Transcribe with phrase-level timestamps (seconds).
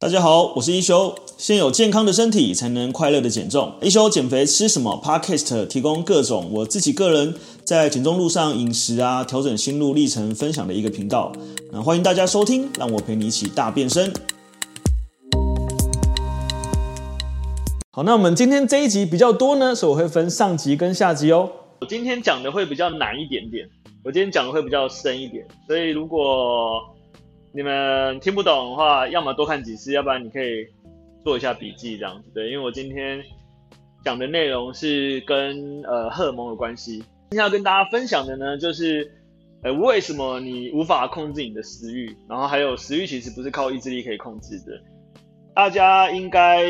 [0.00, 1.12] 大家好，我是一休。
[1.36, 3.74] 先有健康的身体，才能快乐的减重。
[3.82, 11.32] 一休减肥吃什么？Podcast 提供各种我自己个人在减重路上饮食啊，调整心路历程分享的一个频道。
[11.72, 14.12] 那欢迎大家收听，让我陪你一起大变身。
[17.90, 21.50] 好，那我们今天这一集比较多呢，所以我会分上集跟下集哦。
[21.80, 23.68] 我今天讲的会比较难一点点，
[24.04, 26.78] 我今天讲的会比较深一点，所以如果
[27.52, 30.66] 你们听不懂的话，要么多看几次，要不然你可以
[31.24, 32.30] 做一下笔记这样子。
[32.34, 33.22] 对，因为我今天
[34.04, 36.98] 讲的内容是跟呃荷尔蒙有关系。
[37.30, 39.10] 今天要跟大家分享的呢，就是
[39.62, 44.80] 呃为什么你无法控制你的食欲，然后还有食欲其实不是靠意志力可以控制的。
[45.54, 46.64] 大家应该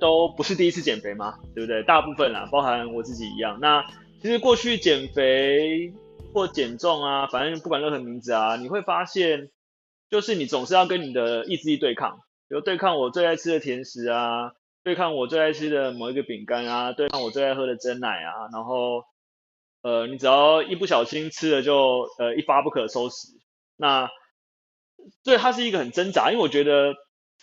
[0.00, 1.82] 都不是第一次减肥嘛，对不对？
[1.82, 3.58] 大部分啦，包含我自己一样。
[3.60, 3.84] 那
[4.22, 5.92] 其实过去减肥
[6.32, 9.50] 或减重啊，反正不管任何名字啊，你会发现。
[10.08, 14.52] 就是你总是要跟你的意志力对抗，比如对抗我最爱吃的甜食啊，
[14.84, 19.02] 对抗我最爱吃的某一个饼干啊，对抗我最爱喝的珍奶啊，然后，
[19.82, 23.28] 呃，你只要一不小心吃了就呃一发不可收拾。
[23.76, 24.08] 那，
[25.24, 26.94] 对，它是一个很挣扎，因为我觉得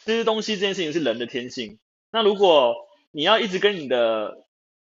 [0.05, 1.79] 吃东西这件事情是人的天性。
[2.11, 2.75] 那如果
[3.11, 4.45] 你要一直跟你的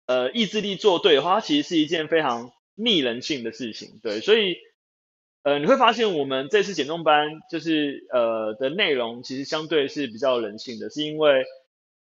[0.06, 4.56] 呃意志力作对的话，它其实是一件非常逆人性的事情，对，所以。
[5.44, 11.44] 呃，你会发现我们这次减重班就是呃的内容其实相对是比较人性的，是因为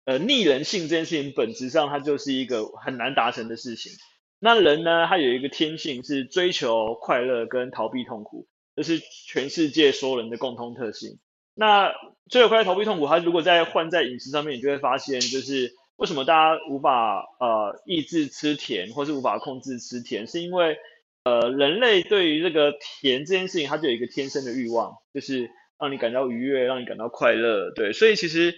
[0.05, 3.91] 呃逆人性这件事情本质上它就是一个很难达成的事情。
[4.39, 11.19] 那人呢，他有一个天性是追求快乐跟逃避痛苦，这是全世界所有人的共通特性。
[11.55, 11.93] 那
[12.31, 20.77] 追求快乐、逃避痛苦，它如果在换在饮食上面，你就会发现就是为什么大家无法呃抑制吃甜，或是无法控制吃甜，是因为。
[21.25, 27.93] 呃，人类对于这个甜这件事情，它就有一个天生的欲望，就是让你感到愉悦，让你感到快乐，对。
[27.93, 28.57] 所以其实，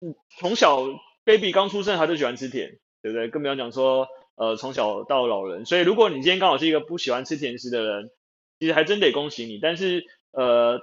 [0.00, 0.86] 嗯，从小
[1.24, 3.28] baby 刚出生，他就喜欢吃甜，对不对？
[3.28, 5.64] 更不要讲说，呃，从小到老人。
[5.64, 8.10] 所以如果你今天刚好是一个不喜欢吃甜食的人，
[8.58, 9.58] 其实还真得恭喜你。
[9.58, 10.80] 但是，呃，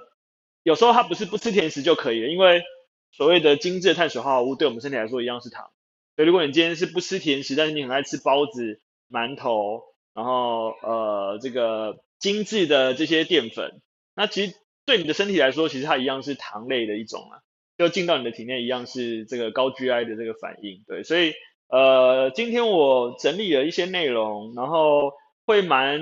[0.64, 2.64] 有时候他不是不吃甜食就可以了，因为
[3.12, 5.70] 所谓的精致碳水化合物，对我们身体来说一样是糖。
[6.16, 9.87] 所以如果你今天是不吃甜食，但是你很爱吃包子、馒头。
[10.18, 13.80] 然后呃，这个精致的这些淀粉，
[14.16, 14.52] 那其实
[14.84, 17.38] 对你的身体来说，其实它一样是糖类的一种啊，
[17.78, 21.34] 就进到你的体内一样是这个高 GI 的这个反应，对，所以
[21.68, 25.12] 呃，今天我整理了一些内容，然后
[25.46, 26.00] 会蛮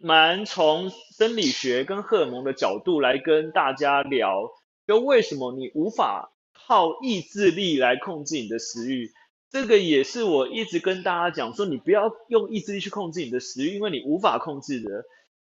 [0.00, 4.48] 蛮从生理学跟荷尔蒙的角度来跟大家聊，
[4.86, 9.10] 就为什么你无法靠意志力来控制你的食欲。
[9.54, 14.90] 这个也是我一直跟大家讲说，你不要用意志力去控制你的食欲，因为你无法控制的。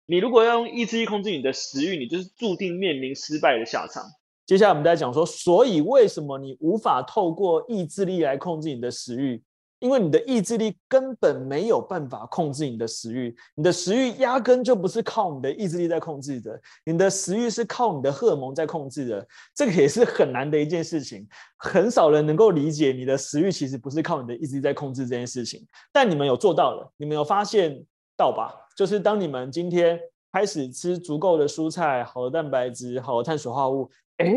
[0.07, 4.03] 你如果要用意志力控制你的食欲，你就是注定面临失败的下场。
[4.47, 9.41] 接下来我们再讲说，所以为什么你无法透过意志力来控制你的食欲？
[9.81, 21.27] 因为你的意志力根本没有办法控制你的食欲，你的食欲压根就不是靠你的意志力在控制的，你的食欲是靠你的荷尔蒙在控制的，这个也是很难的一件事情，
[21.57, 27.85] 很少人能够理解你的食欲其实不是靠你的意志力在控制这件事情，但你们有做到了，你们有发现
[28.17, 28.55] 到吧？
[28.77, 29.99] 就是当你们今天
[30.33, 34.37] 开始吃足够的蔬菜、好的蛋白质、好的碳水化合物，诶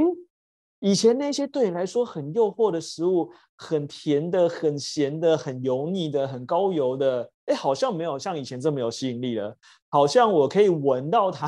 [0.84, 9.56] 以前那些对你来说很诱惑的食物，很甜的、很咸的、很油腻的、很高油的，哎，好像没有像以前这么有吸引力了。
[9.88, 11.48] 好像我可以闻到它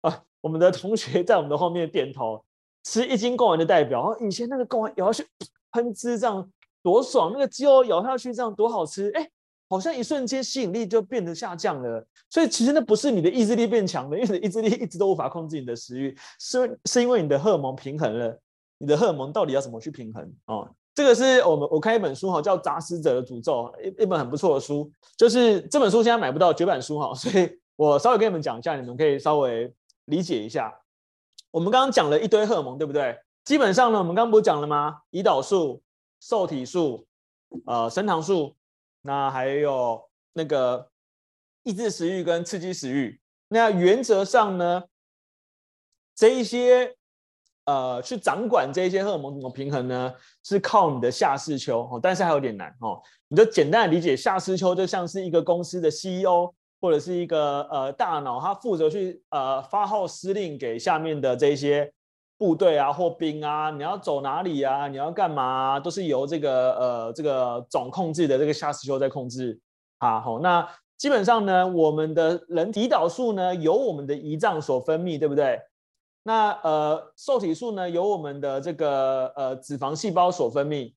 [0.00, 0.20] 啊！
[0.40, 2.44] 我们的同学在我们的后面点头，
[2.82, 5.30] 吃一斤贡丸的代表，以前那个贡丸咬下去
[5.70, 6.50] 喷汁这样
[6.82, 9.30] 多爽，那个鸡肉咬下去这样多好吃，哎，
[9.68, 12.04] 好像一瞬间吸引力就变得下降了。
[12.28, 18.36] 所以其实那不是你的意志力变强了，因为你的意志力一直都无法控制你的食欲，是是因为你的荷尔蒙平衡了。
[18.82, 20.68] 你的荷尔蒙到底要怎么去平衡、哦？
[20.92, 24.90] 这个是我们我看一本书哈，叫《杂食者的诅咒》，一一本很不错的书。
[25.16, 29.72] 就是这本书现在买不到绝版书哈，所以我稍微跟你们讲一下，你们可以稍微
[30.06, 30.76] 理解一下。
[31.52, 33.16] 我们刚刚讲了一堆荷尔蒙，对不对？
[33.44, 34.98] 基本上呢，我们刚刚不是讲了吗？
[35.12, 35.80] 胰岛素、
[36.18, 37.06] 受体素、
[37.66, 38.56] 呃，升糖素，
[39.02, 40.02] 那还有
[40.32, 40.88] 那个
[41.62, 43.20] 抑制食欲跟刺激食欲。
[43.46, 44.82] 那原则上呢，
[46.16, 46.96] 这一些。
[47.64, 50.12] 呃，去掌管这些荷尔蒙怎么平衡呢？
[50.42, 53.00] 是靠你的下视丘哦，但是还有点难哦。
[53.28, 61.92] 你就简单的理解，下视丘就像是一个公司的 CEO 或者是一个呃大脑，他负责去呃发号施令给下面的这些
[62.36, 69.60] 部队啊或兵啊，你要走哪里啊，你要干嘛，都是由这个呃这个总控制的这个下视丘在控制
[69.98, 70.20] 啊。
[70.20, 70.68] 好，那
[70.98, 75.60] 基本上呢，我们的人胰岛素呢由我们的胰脏所分泌，对不对？
[76.22, 80.94] 那呃，受体素呢，由我们的这个呃脂肪细胞所分泌。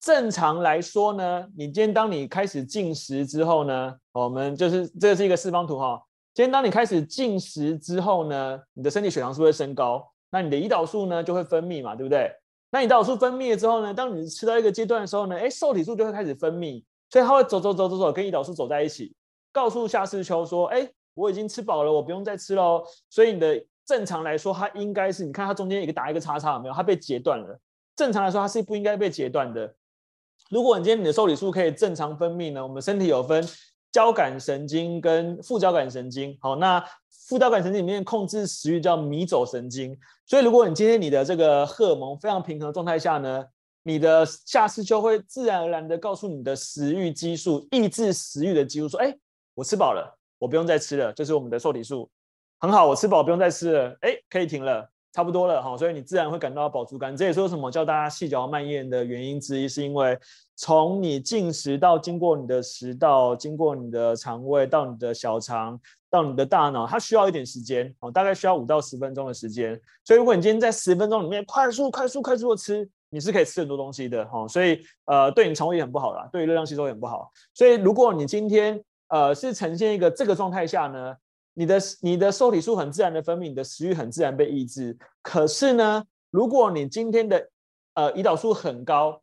[0.00, 6.02] 正常来说呢，你今天当你开始进食之后呢，我们就是这是一个四方图哈。
[6.34, 12.32] 今天当你开始进食之后呢，你的身体血糖是会升高，那你的胰岛素呢就会分泌嘛，对不对？
[12.70, 19.14] 那胰岛素分泌了之后呢，当你吃到一个阶段的时候呢，哎，受体素就会开始分泌，所以它会走走走走走，跟胰岛素走在一起，
[19.52, 22.82] 告诉下视丘说，哎，我已经吃饱了，我不用再吃喽。
[23.10, 26.74] 所以你的正常来说，它应该是，你看它中间一个打一个叉叉，有没有？
[26.74, 27.58] 它被截断了。
[27.96, 29.74] 正常来说，它是不应该被截断的。
[30.50, 33.46] 如果你今天你的瘦体素可以正常分泌呢，我们身体有分。
[33.92, 36.82] 交感神经跟副交感神经，好，那
[37.28, 39.94] 副交感神经里面控制食欲叫迷走神经，
[40.24, 43.44] 所以如果你今天你的这个荷尔蒙非常平衡状态下呢，
[43.82, 49.14] 你的下视丘会自然而然的告诉你的食欲激素，抑制食欲的激素，说，哎，
[49.52, 52.10] 我吃饱了，我不用再吃了，这是我们的瘦体素，
[52.62, 54.88] 很好，我吃饱不用再吃了，哎，可以停了。
[55.12, 57.14] 差不多了哈，所以你自然会感到饱足感。
[57.14, 60.16] 这也是为什么叫大家细嚼慢咽的原因之一，是因为
[60.54, 65.78] 从你进食到经过你的食道，经过你的肠胃到你的小肠
[66.08, 69.78] 到你的大脑，它需要一点时间哦，大概需要五到十分钟的时间。
[70.04, 74.46] 所以如果你今天在十分钟里面快速、快速、快速的吃，你是可以吃很多东西的哈。
[74.46, 77.28] 所以呃，对你肠胃也很不好啦，对于热量吸收也很不好。
[77.52, 81.14] 所以如果你今天呃是呈现一个这个状态下呢，
[81.54, 84.96] 你的你的受体素很自然的分泌，你的食欲很自然被抑制。
[85.20, 87.50] 可是呢，如果你今天的
[87.94, 89.20] 呃胰岛素很高，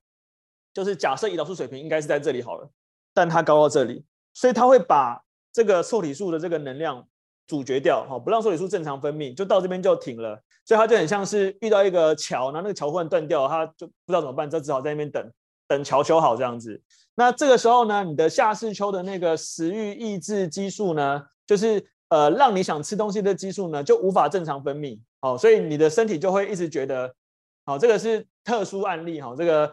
[0.73, 2.69] 就是假设胰岛素水平应该是在这里好了，
[3.15, 5.19] 但它高到这里，所以它会把
[5.51, 7.03] 这个受体素的这个能量
[7.47, 10.39] 阻绝掉，哈，不让受体素正常分泌，就到这边就停了。
[10.65, 15.31] 所以它就很像是遇到一个桥，然后那个桥忽然断掉，它就不知道怎么办，就只好在那边等
[15.67, 16.79] 等桥修好这样子。
[17.15, 21.83] 那这个时候呢，你的下视丘的那个食欲抑制激素呢，就是。
[22.09, 27.13] 呃，让你想吃东西的激素呢，就无法正常分泌，好，所以你的身体就会一直觉得，
[27.65, 29.71] 好，这个是特殊案例，哈，这个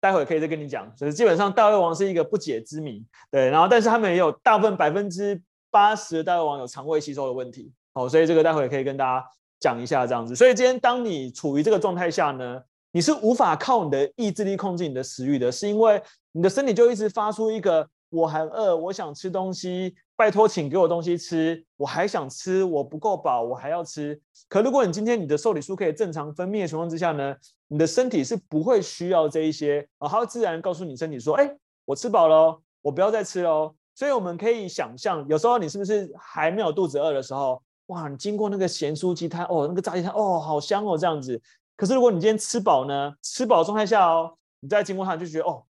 [0.00, 5.38] 待会可以再跟你讲，就是基本上大胃王是一个不解之谜，对，然后但是他们也有大部分百分之
[5.70, 9.26] 八十的大胃王有肠胃吸收的问题，好，所以这个待会可以跟大家
[9.60, 16.02] 讲一下这样子，所以今天当你处于这个状态下呢，你是无法靠你的意志力控制你的食欲的，是因为
[16.32, 17.86] 你的身体就一直发出一个。
[18.08, 21.62] 我很饿，我想吃东西，拜托，请给我东西吃。
[21.76, 24.18] 我还想吃，我不够饱，我还要吃。
[24.48, 27.36] 可如果你今天你的受体素可以正常分泌的情况之下呢，
[27.68, 31.54] 你的身体是不会需要这一些，它会自然告诉你身体说，哎，
[31.84, 33.74] 我吃饱了，我不要再吃喽。
[33.94, 41.38] 所以我们可以想象，有时候你是不是还没有肚子饿的时候，哇，你经过那个咸酥鸡摊，哦，那个炸鸡摊，哦，好香哦，这样子。
[41.76, 45.62] 可是如果你今天吃饱呢，吃饱状态下哦，你再经过它，就觉得哦，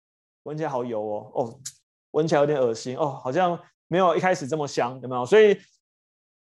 [0.43, 1.59] 闻起来好油哦，哦。
[2.15, 5.25] 闻起来有点恶心哦，好像没有一开始这么香，有没有？
[5.25, 5.57] 所以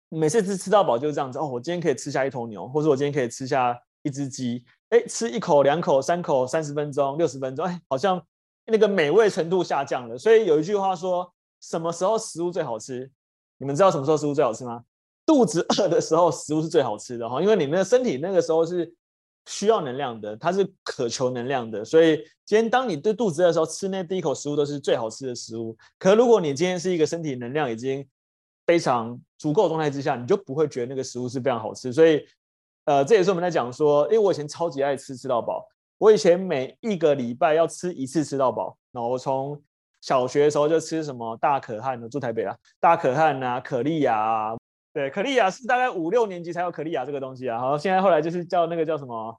[0.08, 1.46] 每次吃吃到饱就是这样子哦。
[1.46, 8.20] 我今天可以吃下一头牛，或者我今天可以吃下一只鸡，哎，吃一口、两口、三口，三十分钟、六十分钟，哎，好像
[8.66, 10.16] 那个美味程度下降了。
[10.16, 13.10] 所以有一句话说，什么时候食物最好吃？
[13.58, 14.82] 你们知道什么时候食物最好吃吗？
[15.26, 18.94] 肚子饿的时候，食物是最好吃的哈，因为你们的身体那个时候是。
[19.46, 25.76] 需要能量的，它是渴求能量的，所以今天当你对肚子饿的时候，吃那第一口食物都是最好吃的食物。
[25.98, 28.06] 可如果你今天是一个身体能量已经
[28.66, 31.92] 非常足够状态之下，你就不会觉得那个食物是非常好吃。
[31.92, 32.24] 所以，
[32.86, 35.66] 呃，这也是我们在讲说，因为我以前超级爱吃吃到饱，
[35.98, 38.76] 我以前每一个礼拜要吃一次吃到饱。
[38.92, 39.60] 然后我从
[40.00, 44.56] 小学的时候就吃什么大可汗的，住台北啊，大可汗啊，可丽亚啊。
[44.94, 49.36] 对，可丽亚是大概五六年级才有可丽亚这个东西啊，好，现在后来就是叫那个叫什么，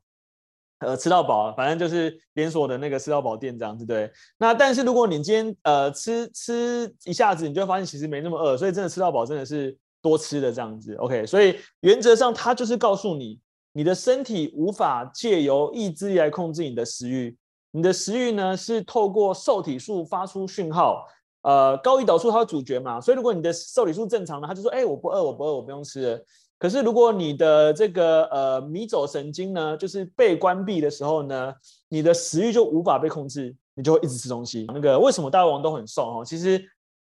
[0.80, 4.12] 呃，吃到饱，反正就是连锁的那个吃到饱店这样子，对。
[4.38, 11.26] 那但是如果你今天呃吃吃一下子，你就会发现其实没那么饿，所以真的吃到饱真的是多吃的这样子，OK。
[11.26, 13.40] 所以原则上它就是告诉你，
[13.72, 17.34] 你的身体无法借由意志力来控制你的食欲，
[17.72, 21.08] 你的食欲呢是透过受体素发出讯号。
[21.46, 26.20] 呃，高胰岛素它是主角嘛，所以如果你的受体素正常呢，它就说，哎，我不饿，我不饿，我不用吃。
[26.58, 31.54] 可是如果你的这个呃迷走神经呢，就是被关闭的时候呢，
[31.88, 34.66] 你的食欲就无法被控制，你就会一直吃东西。
[34.74, 36.26] 那个为什么大胃王都很瘦哈？
[36.26, 36.60] 其实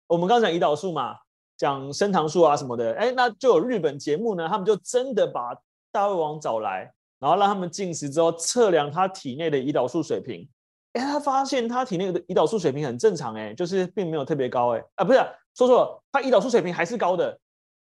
[0.08, 1.14] 我们刚刚讲胰岛素嘛，
[1.58, 5.54] 讲升糖素啊什么的，哎，那就有日本节目呢，他们就真的把
[5.92, 10.48] 大胃王找来，然后让他们进食之后测量他体内的胰岛素水平。
[10.94, 15.20] 哎，他发现他体内的胰岛素水平很正常，哎，就是并没有特别高，哎，啊，不是，
[15.56, 17.40] 说错了，他胰岛素水平还是高的，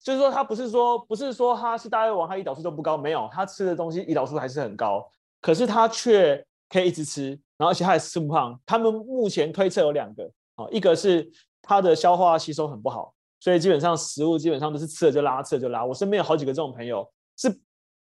[0.03, 5.09] 就是说他不是说不是说他是大胃王，他胰岛素都不高，没有，他吃的东西胰岛素还是很高，
[5.41, 8.59] 可是他却可以一直吃，然后而且他也吃不胖。
[8.65, 11.27] 他们目前推测有两个，啊，一个是
[11.61, 15.83] 他的消化吸收很不好，所以基本上食物基本上都是吃了就拉，吃了就拉。
[15.83, 17.59] 我身边有好几个这种朋友是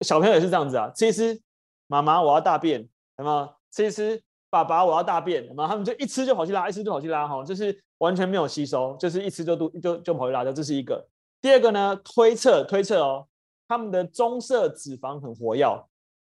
[0.00, 1.40] 小朋友也是这样子啊，吃一吃，
[1.86, 4.20] 妈妈我要大便，那么吃一吃，
[4.50, 11.06] 爸爸我要大便，然后他们就一吃就跑去拉，一吃就跑去拉，哈，就是完全没有吸收，就是一吃就肚就就跑去拉掉，这是一个。
[11.40, 13.26] 第二个呢，推测推测哦，
[13.68, 15.64] 他们的棕色脂肪很活跃，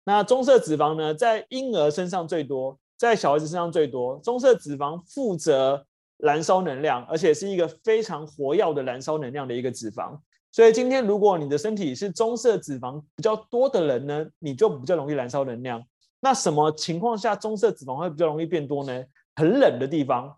[0.05, 10.19] 那棕色脂肪呢，在婴儿身上最多，在小孩子身上最多，棕色脂肪负责燃烧能量，而且是一个非常活跃的燃烧能量的一个脂肪。
[10.51, 15.83] 所以今天如果你的身体是棕色脂肪比较多的人呢，你就比较容易燃烧能量。
[16.27, 19.05] 那什么情况下棕色脂肪会比较容易变多呢？
[19.37, 20.37] 很冷的地方，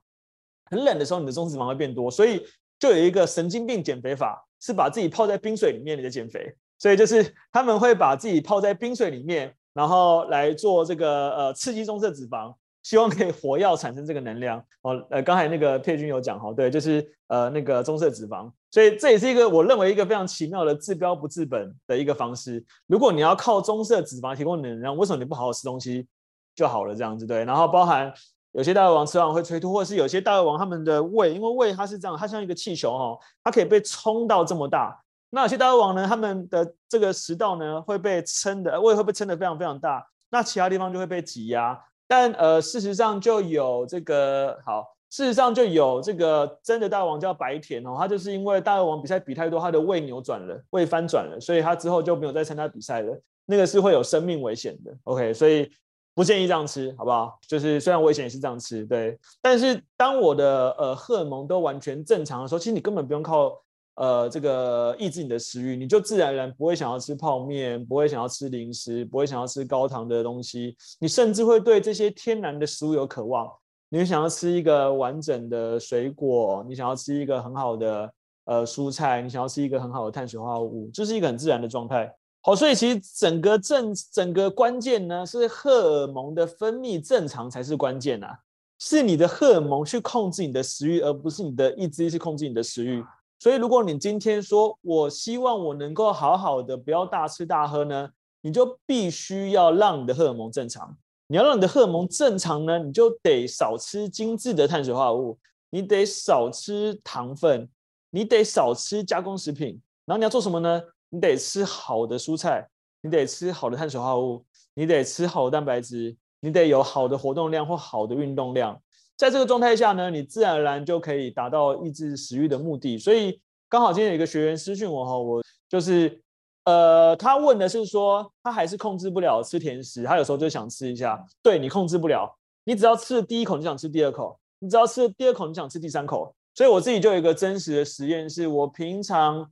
[0.66, 2.10] 很冷的时候，你的棕色脂肪会变多。
[2.10, 2.46] 所以
[2.78, 6.54] 就有一个神经病减肥法，是把自己泡在冰水里面你的减肥。
[6.78, 12.54] 所以就是他们会把自己泡在冰水里面，然后来做这个呃刺激棕色脂肪。
[12.82, 22.64] 希望可以活跃产生这个能量哦，呃，刚才那个佩君有讲哈，对，就是呃那个棕色脂肪，所以这也是一个我认为一个非常奇妙的治标不治本的一个方式。
[22.86, 26.06] 如果你要靠棕色脂肪提供能量，为什么你不好好吃东西
[26.54, 26.94] 就好了？
[26.94, 27.44] 这样子对。
[27.44, 28.12] 然后包含
[28.52, 35.02] 有些大胃王吃完会催吐，或者是有些大胃王他们的胃，因为胃它是这样，它像一个气球哈，它可以被冲到这么大。
[35.30, 41.78] 那有些大胃王呢，他们的这个食道呢会被撑的，胃会被撑得非常非常大，那其他地方就会被挤压。
[42.06, 53.20] 但呃，事实上就有这个好，事实上就有这个真的大王叫白田哦，他就是因为大胃王比赛比太多，他的胃扭转了，胃翻转了，所以他之后就没有再参加比赛了。
[53.46, 55.70] 那个是会有生命危险的，OK，所以
[56.14, 57.38] 不建议这样吃，好不好？
[57.48, 59.18] 就是虽然危险也是这样吃，对。
[59.40, 63.60] 但是当我的呃荷尔蒙都完全正常的时候，其实你根本不用靠。
[64.00, 70.76] 呃，这个抑制你的食欲，你就自然而然不会想要吃泡面，不会想要吃零食，不会想要吃高糖的东西。
[71.00, 73.52] 你甚至会对这些天然的食物有渴望，
[73.90, 78.12] 你想要吃一个完整的水果，你想要吃一个很好的
[78.44, 82.14] 呃蔬菜，你想要吃一个很好的碳水化合物，这是一个很自然的状态。
[82.42, 88.38] 好，所以其实整个正整个关键呢，是荷尔蒙的分泌正常才是关键啊，
[88.78, 93.02] 是你的荷尔蒙去控制你的食欲，而不是你的意志力去控制你的食欲。
[93.40, 98.08] 所以，如果你今天说我希望我能够好好的，不要大吃大喝呢，
[98.40, 100.96] 你就必须要让你的荷尔蒙正常。
[101.28, 105.38] 你要让你的荷尔蒙正常呢，你就得少吃精致的碳水化合物，
[105.70, 107.68] 你得少吃糖分，
[108.10, 109.80] 你得少吃加工食品。
[110.06, 110.82] 然后你要做什么呢？
[111.10, 112.66] 你得吃好的蔬菜，
[113.02, 118.80] 你得吃好的碳水化合物，你得吃好的蛋白质，你得有好的活动量或好的运动量。
[119.14, 122.96] 在这个状态下呢，你自然而然就可以达到抑制食欲的目的。
[122.96, 126.22] 所以刚好今天有一个学员私讯我哈，我就是
[126.68, 131.18] 呃，他问的是说他还是控制不了吃甜食，他有时候就想吃一下。
[131.42, 132.30] 对，你控制不了，
[132.64, 136.34] 你只要吃了第一口，你就想吃第二口；你只要吃了第二口，你就想吃第三口。
[136.54, 139.50] 所以我自己就有一个真实的实验，是我平常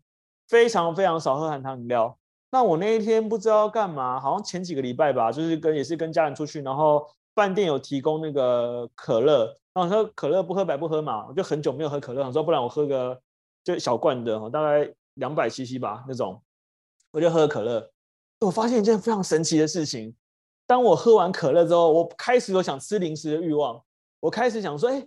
[0.48, 2.18] 非常非常少喝含糖饮料。
[2.50, 7.06] 那我那一天不知道干嘛，好像前几个礼拜吧，就是跟也是跟家人出去，然后。
[7.36, 13.20] 饭店有提供那个可乐，然后我说可乐不喝白不喝嘛，我就很久没有喝可乐，我说不然我喝个
[13.62, 16.40] 就小罐的，大概两百 CC 吧那种，
[17.16, 17.90] 我就喝可乐。
[18.40, 20.14] 我发现一件非常神奇的事情，
[20.66, 23.82] 当我喝完可乐之后，我开始有想吃零食的欲望，
[24.20, 25.02] 我开始想说，哎，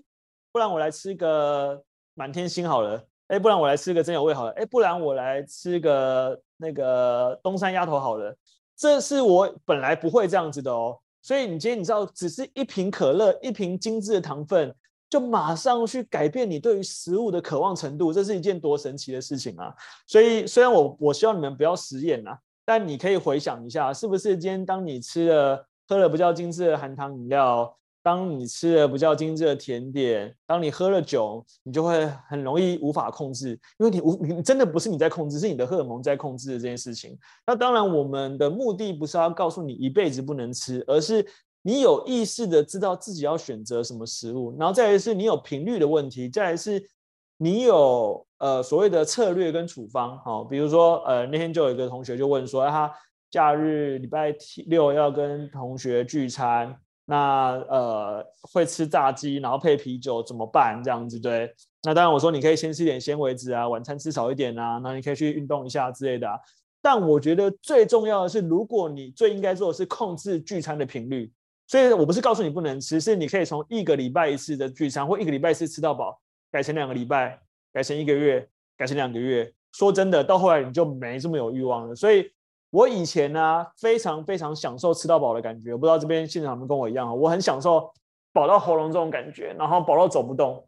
[0.51, 1.79] 不然我来吃个
[2.15, 8.35] 满天星好了，哎，不然我来吃个真有味好了，哎，不然我来吃个那个东山鸭头好了，
[8.75, 10.97] 这是我本来不会这样子的哦。
[11.21, 14.75] 所以你今天你知道，只是一瓶可乐，一瓶精致的糖分，
[15.09, 19.73] 就马上去改变你对于食物的渴望程度，这是一件多神奇的事情啊！
[20.05, 37.17] 所以虽然我我希望你们不要实验呐，但你可以回想一下，是不是今天当你吃了喝了比较精致的含糖饮料，当你吃了比较精致的甜点，当你喝了酒，你就会很容易无法控制，因为你无你真的不是你在控制，是你的荷尔蒙在控制这件事情。
[37.47, 41.25] 那当然，我们的目的不是要告诉你一辈子不能吃，而是
[41.61, 46.83] 你有意识的知道自己要选择什么食物，然后再来是你有频率的问题，再来是
[47.37, 50.17] 你有呃所谓的策略跟处方。
[50.19, 52.91] 好，比如说呃那天就有一个同学就问说，他
[53.29, 54.35] 假日礼拜
[54.67, 56.75] 六要跟同学聚餐。
[57.11, 58.23] 那呃
[58.53, 60.79] 会吃炸鸡，然后配啤酒怎么办？
[60.83, 61.51] 这样子对。
[61.81, 66.37] 那当然我说你可以先吃点纤维质啊，晚餐吃少一点啊，那你可以去运动一下之类的啊。
[66.83, 71.31] 但我觉得最重要的是，如果你最应该做的是控制聚餐的频率，
[71.69, 76.19] 所以我不是告诉你不能吃，是你可以从一个礼拜一次的聚餐，或一个礼拜一次吃到饱，
[76.51, 77.39] 改成两个礼拜，
[77.71, 78.45] 改成一个月，
[78.75, 79.53] 改成两个月。
[79.71, 81.95] 说真的，到后来你就没这么有欲望了。
[81.95, 82.29] 所以。
[82.71, 85.73] 我以前呢、非常非常享受吃到饱的感觉。
[85.73, 87.11] 我不知道这边现场有没有跟我一样啊？
[87.11, 87.91] 我很享受
[88.31, 90.63] 饱到喉咙这种感觉，然后饱到走不动。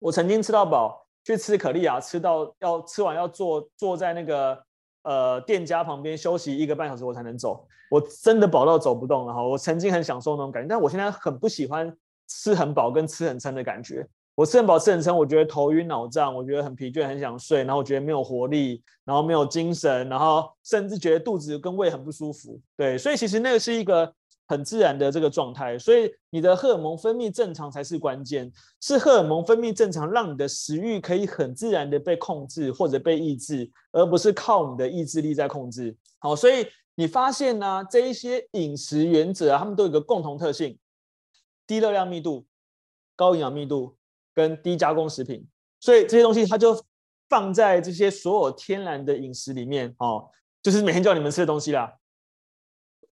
[0.00, 4.60] 我曾经吃到饱，去吃可丽亚，吃到要吃完要坐坐在那个
[5.02, 9.42] 呃店家旁边休息一个半小时我才能走，我真的饱到走不动了哈。
[9.42, 11.94] 我曾经很享受那种感觉，但我现在很不喜欢
[12.28, 14.06] 吃很饱跟吃很撑的感觉。
[14.34, 22.60] 我吃很饱吃很撑，我觉得头晕脑胀，我觉得很疲倦，很想睡，然后我觉得没有活力，然后没有精神，然后甚至觉得肚子跟胃很不舒服。
[22.76, 24.14] 对，所以其实那个是一个
[24.48, 25.78] 很自然的这个状态。
[25.78, 28.50] 所以你的荷尔蒙分泌正常才是关键，
[28.80, 35.96] 是荷尔蒙分泌正常，让你的食欲可以很自然的被控制或者被抑制，而不是靠你的意志力在控制。
[36.18, 40.76] 好，所以你发现呢、啊，这一些饮食原则啊，他们都有一个共同特性：
[41.68, 42.44] 低热量密度、
[43.14, 43.94] 高营养密度。
[44.34, 45.44] 跟低加工食品，
[45.80, 46.80] 所以这些东西它就
[47.28, 50.30] 放在这些所有天然的饮食里面哦，
[50.62, 51.92] 就是每天叫你们吃的东西啦。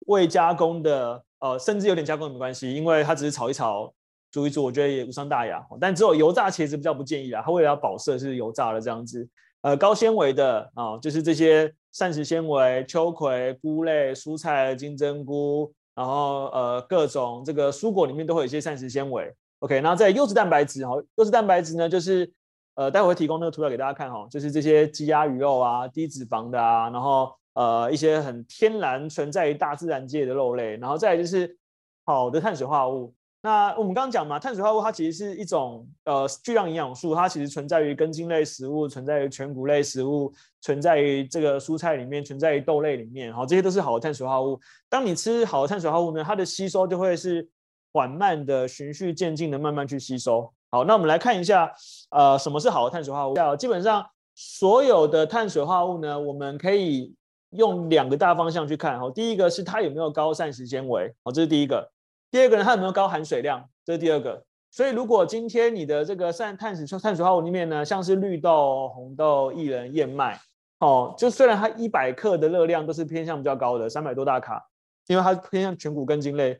[0.06, 3.92] 未加工的，呃，甚至有点加工也没关系，因为它只是炒一炒、
[4.30, 5.64] 煮一煮，我觉得也无伤大雅。
[5.80, 9.28] 但只有油炸茄子比较不建议啦，它为了要保色是油炸的这样子。
[9.62, 19.32] 呃，高纤维的啊、就是这些膳食纤维、秋葵、菇类、蔬菜、金针菇，然后呃各种这个蔬果里面都会有一些膳食纤维。
[19.60, 22.28] OK，那在优质蛋白质哈，优质蛋白质呢，就是
[22.74, 31.56] 呃，待会会提供那个图表给大家看哈，就是这些鸡鸭鱼肉啊，低脂肪的啊，然后呃一些很天然存在于大自然界的肉类，然后再来就是
[32.04, 33.14] 好的碳水化合物。
[33.42, 44.60] 那我们刚刚讲嘛，碳水化合物它其实是一种呃巨量营养素，它其实存在于根茎类食物，存在于全谷类食物，存在于这个蔬菜里面，存在于豆类里面，好，这些都是好的碳水化合物。
[44.88, 47.48] 当你吃好的碳水化合物呢，它的吸收就会是。
[47.94, 50.50] 缓慢的、循序渐进的慢慢去吸收。
[50.70, 51.70] 好，那我们来看一下，
[52.08, 53.56] 呃，什么是好的碳水化合物？
[53.56, 54.02] 基本上
[54.34, 57.14] 所有的碳水化合物呢，我们可以
[57.52, 58.98] 用两个大方向去看。
[58.98, 61.90] 好，第一个是它有没有高膳食纤维，好，这是第一个。
[62.30, 64.44] 第二个呢，它有没有高含水量，这是第二个。
[64.70, 70.40] 所以如果今天你的这个碳碳水碳水化合物里面呢，像是绿豆、红豆、薏仁、燕麦，
[70.78, 74.66] 哦，就虽然它一百克的热量都是偏向比较高的，三百多大卡，
[75.08, 76.58] 因为它偏向全谷根茎类。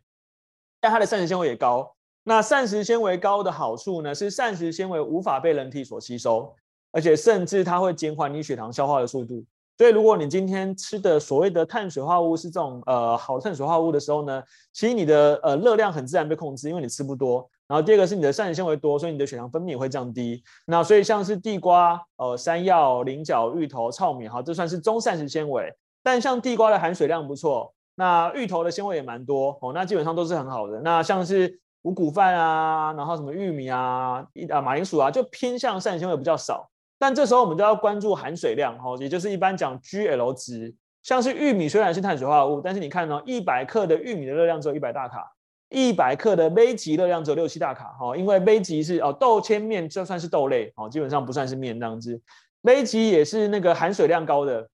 [0.79, 1.95] 但它的膳食纤维也高。
[2.25, 6.55] 那膳食纤维高的好处呢，是膳食纤维无法被人体所吸收，
[6.91, 9.43] 而且甚至它会减缓你血糖消化的速度。
[9.79, 17.49] 所以，如果你今天吃的所谓的碳水化合物是这种呃好碳水化合物的时候呢，其实你的呃热量很自然被控制，因为你吃不多。
[17.67, 20.43] 然后第二个是你的膳食纤维多，所以你的血糖分泌也会降低。
[20.67, 25.73] 那所以像是地瓜、呃山药、菱角、芋头、糙米，哈，这算是中膳食纤维。
[26.03, 27.75] 但像地瓜的含水量不错。
[27.95, 30.81] 那芋头的纤维也蛮多哦，那基本上都是很好的。
[30.81, 36.71] 那像是五谷饭啊，然后什么玉米啊、一啊马铃薯啊，就偏向膳食纤维比较少。
[37.03, 40.73] 但这时候我们就要关注含水量哦，也就是一般讲 GL 值。
[41.03, 45.29] 像是玉米虽然是碳水化合物，但是你看哦，一百克的玉米的热量只有一百大卡，
[45.69, 52.23] 一百克的麦吉热量只有六七大卡哦，因为麦吉是哦豆千面就算是豆类哦，基本上不算是面这样子。
[52.61, 54.69] 麦吉也是那个含水量高的。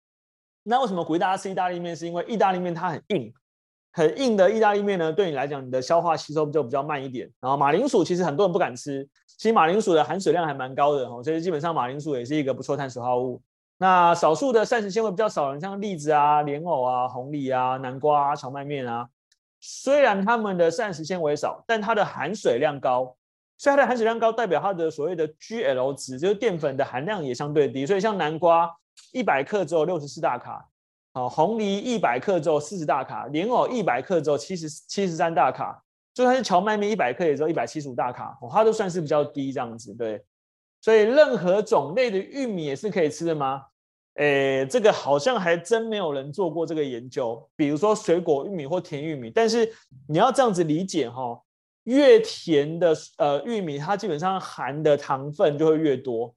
[0.64, 1.96] 那为什么鼓励大家吃意大利面？
[1.96, 3.32] 是因为意大利面它很硬，
[3.92, 7.30] 很硬的意大利面呢，对你来讲，你的消化吸收就比较慢一点。
[7.40, 13.42] 然后马铃薯其实很多人不敢吃，其实马铃薯的含水量还蛮高的哦，所以基本上马铃薯也是一个不错碳水化合物。
[13.78, 19.08] 那少数的膳食纤维比较少，像栗子啊、莲藕啊、红藜啊、南瓜啊、荞麦面啊，
[19.60, 23.16] 虽然它们的膳食纤维少，但它的含水量高，
[23.56, 27.86] 所以它的含水量高代表它的所谓的 GL 值，就是淀粉的含量也相对低。
[27.86, 28.70] 所以像南瓜。
[29.12, 30.68] 一百克只有六十四大卡，
[31.12, 35.82] 好，红梨一百克只有四十大卡，莲藕一百克只有七十七十三大卡，
[36.14, 40.24] 就算是荞麦面一百克也只有一百七十五大卡，哦，它都算是比较低这样子，对。
[40.80, 43.64] 所以任何种类的玉米也是可以吃的吗？
[44.14, 47.48] 诶，这个好像还真没有人做过这个研究。
[47.56, 49.68] 比如说水果玉米或甜玉米，但是
[50.08, 51.40] 你要这样子理解哈，
[51.84, 56.32] 越甜的呃玉米，它基本上含的糖分就会越多。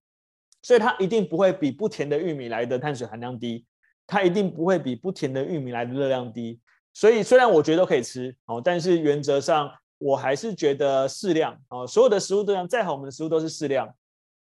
[0.63, 3.65] 所以它一定不会比不甜的玉米来的碳水含量低，
[4.11, 6.59] 它一定不会比不甜的玉米来的热量低。
[6.93, 11.87] 所以虽然我觉得都可以吃哦，但是原则上我还是觉得适量哦。
[11.87, 13.87] 所有的食物都一样，再好我们的食物都是适量。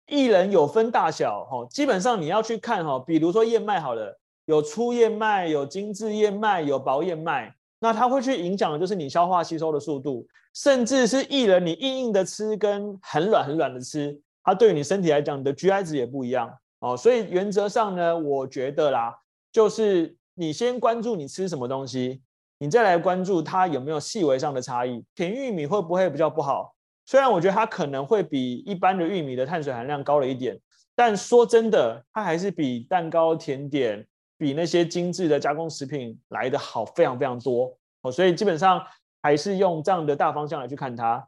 [0.07, 14.19] 薏仁有分大小哦，基本上你要去看哈，比如说燕麦好了，有粗燕麦、有精致燕麦、有薄燕麦，那它会去影响的就是你消化吸收的速度，甚至是薏仁你硬硬的吃跟很软很软的吃。
[14.43, 19.15] 它对于你身体来讲，你的 GI 值也不一样哦，所以原则上呢，我觉得啦，
[19.53, 22.21] 就是你先关注你吃什么东西，
[22.57, 25.05] 你再来关注它有没有细微上的差异。
[25.13, 26.73] 甜玉米会不会比较不好？
[27.05, 30.59] 虽然我觉得它可能会比一般的玉米的碳水含量高了一点，
[30.95, 34.03] 但说真的，它还是比蛋糕、甜点、
[34.37, 38.11] 比那些精致的加工食品来的好非常非常多哦。
[38.11, 38.83] 所以基本上
[39.21, 41.27] 还是用这样的大方向来去看它。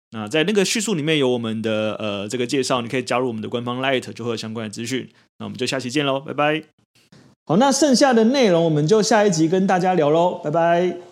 [0.11, 5.09] 那在那个叙述里面有我们的呃这个介绍，你可以加入我们的官方 Light，就会有相关的资讯。
[5.39, 6.63] 那我们就下期见喽，拜拜。
[7.45, 11.10] 好，那剩下的内容我们就下一集跟大家聊喽，拜拜。